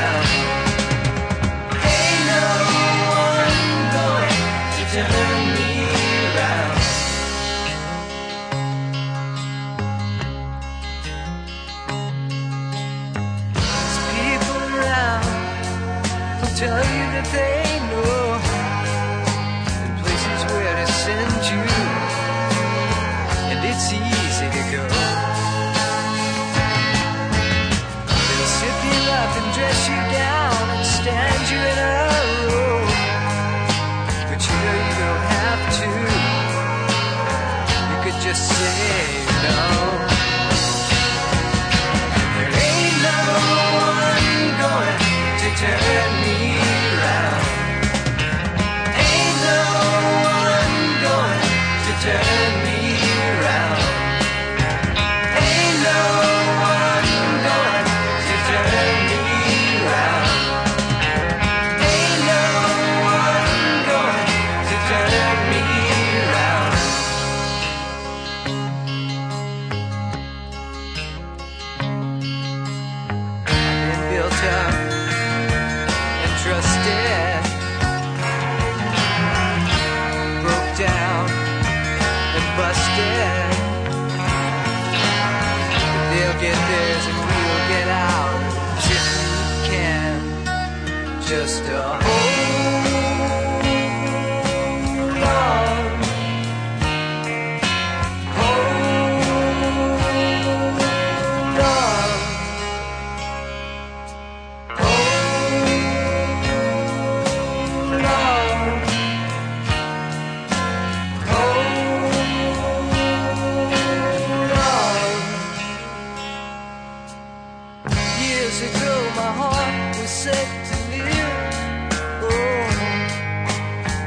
[118.58, 121.94] To go, my heart was set to live.
[122.24, 122.28] Oh,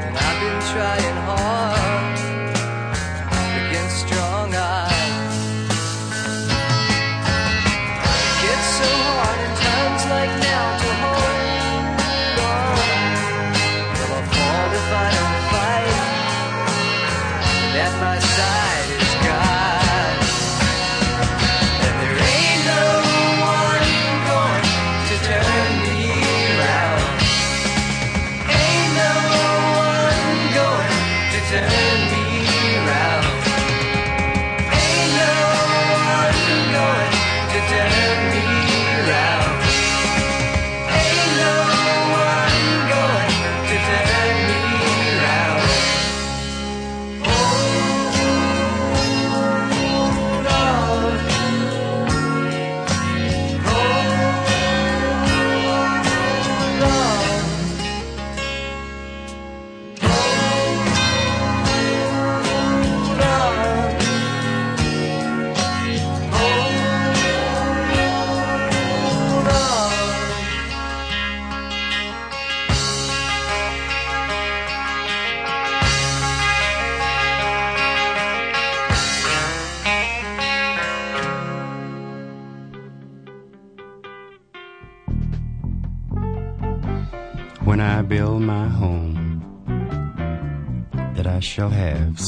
[0.04, 1.21] and I've been trying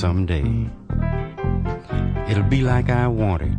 [0.05, 0.68] someday.
[2.28, 3.59] It'll be like I want it.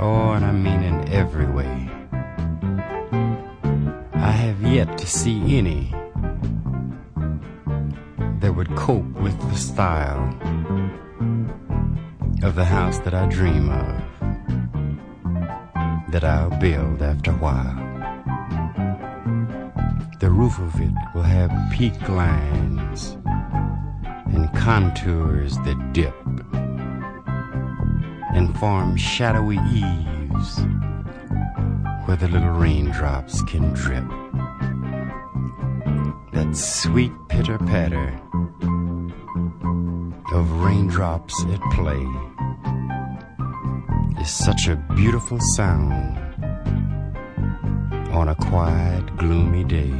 [0.00, 1.90] Oh, and I mean in every way.
[4.14, 5.94] I have yet to see any
[8.40, 10.24] that would cope with the style
[12.42, 13.94] of the house that I dream of,
[16.12, 17.78] that I'll build after a while.
[20.20, 22.71] The roof of it will have peak lines
[24.62, 26.14] contours that dip
[28.32, 30.60] and form shadowy eaves
[32.04, 34.04] where the little raindrops can drip.
[36.32, 38.20] That sweet pitter patter
[40.32, 42.06] of raindrops at play
[44.20, 46.16] is such a beautiful sound
[48.12, 49.92] on a quiet, gloomy day.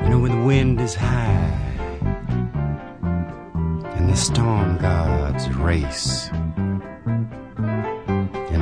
[0.00, 1.63] You know, when the wind is high
[4.04, 6.82] and the storm gods race, and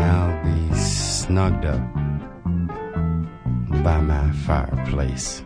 [0.00, 1.80] I'll be snugged up
[3.82, 5.42] by my fireplace.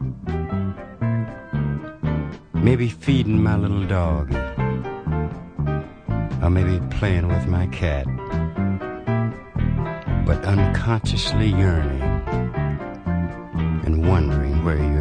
[2.53, 4.35] Maybe feeding my little dog,
[6.43, 8.07] or maybe playing with my cat.
[10.27, 12.03] But unconsciously yearning
[13.87, 14.96] and wondering where you're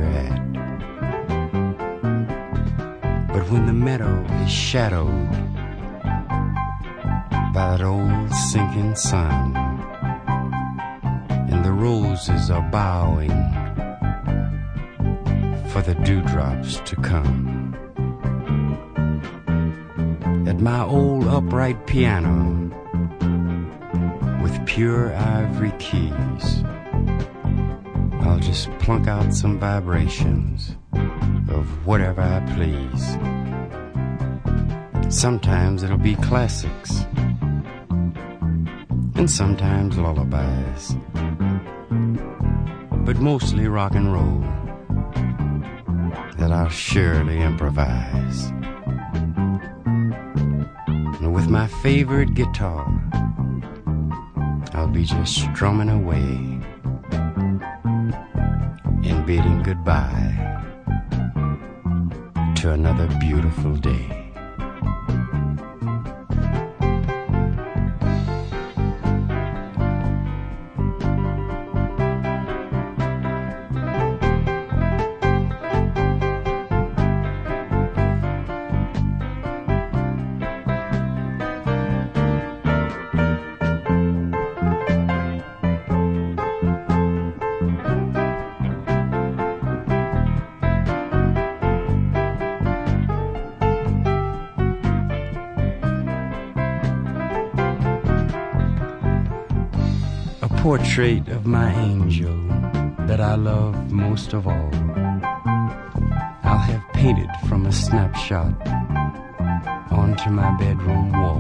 [3.50, 5.30] when the meadow is shadowed
[7.54, 9.56] by that old sinking sun,
[11.50, 13.30] and the roses are bowing
[15.70, 17.76] for the dewdrops to come.
[20.48, 22.56] At my old upright piano,
[24.42, 26.64] with pure ivory keys.
[28.22, 30.76] I'll just plunk out some vibrations
[31.50, 33.35] of whatever I please.
[35.10, 37.06] Sometimes it'll be classics,
[39.16, 40.96] and sometimes lullabies,
[43.06, 44.42] but mostly rock and roll
[46.38, 48.52] that I'll surely improvise.
[50.88, 52.86] And with my favorite guitar,
[54.74, 56.60] I'll be just strumming away
[59.10, 60.34] and bidding goodbye
[62.58, 64.25] to another beautiful day.
[100.78, 102.36] Portrait of my angel
[103.08, 104.72] that I love most of all.
[106.44, 108.54] I'll have painted from a snapshot
[109.90, 111.40] onto my bedroom wall.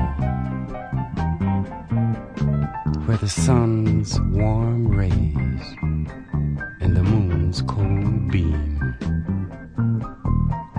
[3.05, 5.65] Where the sun's warm rays
[6.79, 8.95] and the moon's cold beam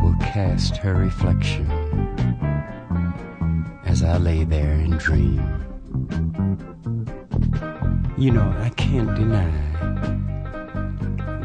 [0.02, 1.70] will cast her reflection
[3.84, 5.65] as I lay there and dream.
[8.26, 9.48] You know, I can't deny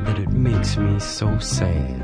[0.03, 2.01] that it makes me so sad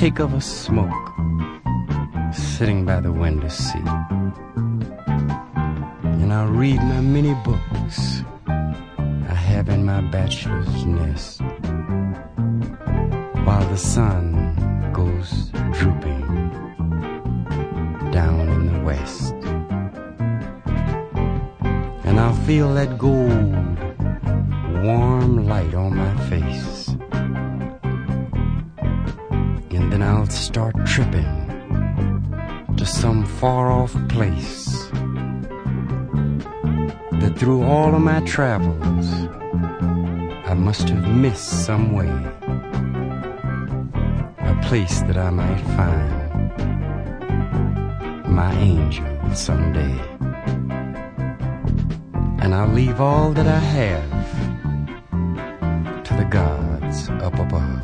[0.00, 1.12] take of a smoke
[2.32, 3.86] sitting by the window seat.
[6.22, 11.42] And I'll read my many books I have in my bachelor's nest
[13.44, 14.24] while the sun
[14.94, 16.24] goes drooping
[18.10, 19.34] down in the west.
[22.06, 23.19] And I'll feel that gold,
[38.30, 39.10] travels
[40.46, 42.12] I must have missed some way.
[44.38, 46.12] A place that I might find
[48.32, 49.04] my angel
[49.34, 49.98] someday.
[52.40, 54.10] And I'll leave all that I have
[56.04, 57.82] to the gods up above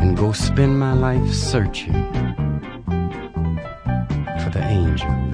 [0.00, 1.92] and go spend my life searching
[4.42, 5.27] for the angel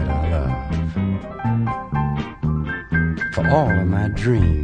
[3.85, 4.64] my dreams